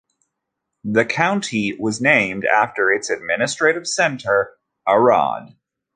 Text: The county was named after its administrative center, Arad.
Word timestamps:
The 0.83 1.05
county 1.05 1.77
was 1.79 2.01
named 2.01 2.43
after 2.43 2.91
its 2.91 3.11
administrative 3.11 3.85
center, 3.85 4.57
Arad. 4.87 5.55